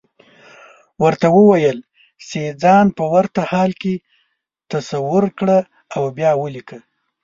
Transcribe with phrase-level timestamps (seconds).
[1.03, 1.77] ورته وويل
[2.29, 3.93] چې ځان په ورته حال کې
[4.71, 5.57] تصور کړه
[5.95, 6.77] او بيا وليکه.